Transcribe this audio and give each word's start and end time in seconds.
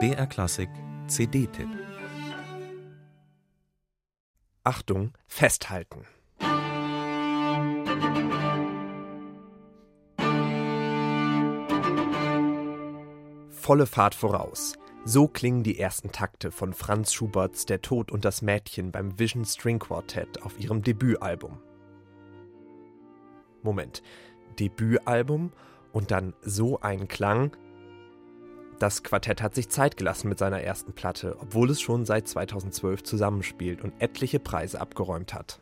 BR 0.00 0.26
Klassik 0.26 0.68
CD-Tipp 1.06 1.68
Achtung, 4.64 5.12
festhalten. 5.28 6.04
Volle 13.50 13.86
Fahrt 13.86 14.16
voraus. 14.16 14.76
So 15.04 15.28
klingen 15.28 15.62
die 15.62 15.78
ersten 15.78 16.10
Takte 16.10 16.50
von 16.50 16.72
Franz 16.72 17.12
Schuberts 17.12 17.64
Der 17.64 17.80
Tod 17.80 18.10
und 18.10 18.24
das 18.24 18.42
Mädchen 18.42 18.90
beim 18.90 19.20
Vision 19.20 19.44
String 19.44 19.78
Quartet 19.78 20.42
auf 20.42 20.58
ihrem 20.58 20.82
Debütalbum. 20.82 21.60
Moment, 23.62 24.02
Debütalbum 24.58 25.52
und 25.92 26.10
dann 26.10 26.34
so 26.42 26.80
ein 26.80 27.06
Klang? 27.06 27.56
Das 28.78 29.02
Quartett 29.02 29.40
hat 29.40 29.54
sich 29.54 29.68
Zeit 29.68 29.96
gelassen 29.96 30.28
mit 30.28 30.38
seiner 30.38 30.60
ersten 30.60 30.92
Platte, 30.92 31.36
obwohl 31.40 31.70
es 31.70 31.80
schon 31.80 32.04
seit 32.04 32.26
2012 32.26 33.04
zusammenspielt 33.04 33.82
und 33.82 33.92
etliche 34.00 34.40
Preise 34.40 34.80
abgeräumt 34.80 35.32
hat. 35.32 35.60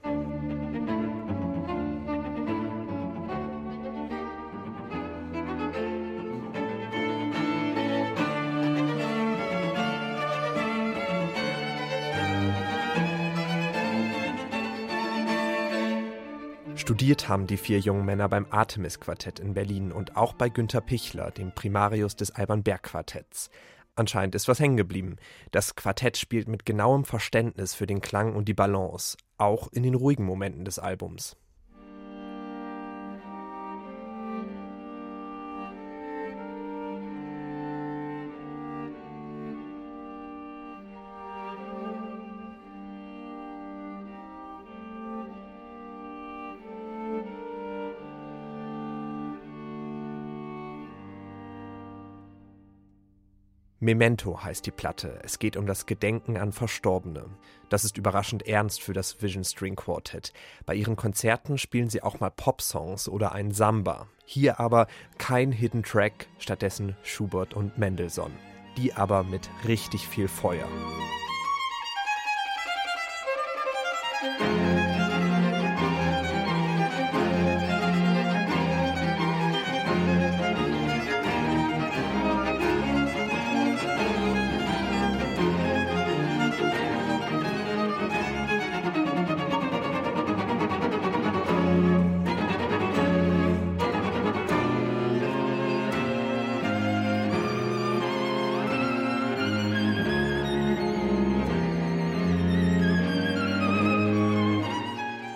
Studiert 16.93 17.27
haben 17.27 17.47
die 17.47 17.57
vier 17.57 17.79
jungen 17.79 18.05
Männer 18.05 18.29
beim 18.29 18.47
Artemis-Quartett 18.51 19.39
in 19.39 19.55
Berlin 19.55 19.93
und 19.93 20.15
auch 20.15 20.35
bei 20.35 20.51
Günter 20.51 20.83
Pichler, 20.83 21.31
dem 21.31 21.51
Primarius 21.55 22.17
des 22.17 22.33
Alban 22.33 22.63
Berg-Quartetts. 22.63 23.49
Anscheinend 23.95 24.35
ist 24.35 24.47
was 24.47 24.61
hängen 24.61 24.77
geblieben. 24.77 25.17
Das 25.53 25.75
Quartett 25.75 26.19
spielt 26.19 26.49
mit 26.49 26.67
genauem 26.67 27.07
Verständnis 27.07 27.73
für 27.73 27.87
den 27.87 28.03
Klang 28.03 28.37
und 28.37 28.47
die 28.47 28.53
Balance, 28.53 29.17
auch 29.39 29.73
in 29.73 29.85
den 29.85 29.95
ruhigen 29.95 30.27
Momenten 30.27 30.67
des 30.67 30.79
Albums. 30.79 31.35
Memento 53.83 54.45
heißt 54.45 54.65
die 54.65 54.71
Platte. 54.71 55.19
Es 55.25 55.41
geht 55.41 55.57
um 55.57 55.67
das 55.67 55.87
Gedenken 55.87 56.37
an 56.37 56.53
Verstorbene. 56.53 57.25
Das 57.69 57.83
ist 57.83 57.99
überraschend 57.99 58.47
ernst 58.47 58.81
für 58.81 58.93
das 58.93 59.21
Vision 59.21 59.43
String 59.43 59.75
Quartet. 59.75 60.33
Bei 60.65 60.77
ihren 60.77 60.95
Konzerten 60.95 61.59
spielen 61.59 61.91
sie 61.91 62.01
auch 62.01 62.21
mal 62.21 62.31
Popsongs 62.31 63.09
oder 63.09 63.33
ein 63.33 63.51
Samba. 63.51 64.07
Hier 64.25 64.61
aber 64.61 64.87
kein 65.19 65.51
Hidden 65.51 65.83
Track, 65.83 66.29
stattdessen 66.39 66.97
Schubert 67.03 67.55
und 67.55 67.77
Mendelssohn. 67.77 68.31
Die 68.77 68.95
aber 68.95 69.25
mit 69.25 69.51
richtig 69.67 70.07
viel 70.07 70.29
Feuer. 70.29 70.69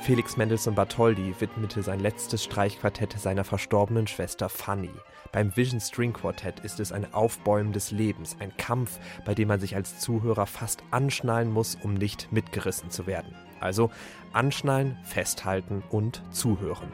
Felix 0.07 0.37
Mendelssohn 0.37 0.77
Bartholdy 0.77 1.35
widmete 1.41 1.83
sein 1.83 1.99
letztes 1.99 2.45
Streichquartett 2.45 3.19
seiner 3.19 3.43
verstorbenen 3.43 4.07
Schwester 4.07 4.49
Fanny. 4.49 4.93
Beim 5.33 5.57
Vision 5.57 5.81
String 5.81 6.13
Quartett 6.13 6.61
ist 6.61 6.79
es 6.79 6.93
ein 6.93 7.13
Aufbäumen 7.13 7.73
des 7.73 7.91
Lebens, 7.91 8.37
ein 8.39 8.57
Kampf, 8.57 9.01
bei 9.25 9.35
dem 9.35 9.49
man 9.49 9.59
sich 9.59 9.75
als 9.75 9.99
Zuhörer 9.99 10.47
fast 10.47 10.85
anschnallen 10.93 11.51
muss, 11.51 11.77
um 11.83 11.95
nicht 11.95 12.31
mitgerissen 12.31 12.89
zu 12.89 13.09
werden. 13.09 13.35
Also 13.59 13.91
anschnallen, 14.33 14.97
festhalten 15.03 15.83
und 15.91 16.23
zuhören. 16.31 16.93